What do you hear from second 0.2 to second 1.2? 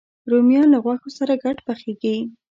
رومیان له غوښو